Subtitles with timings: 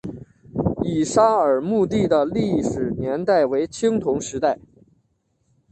[0.83, 4.57] 乙沙尔墓地的历史年代为青铜时代。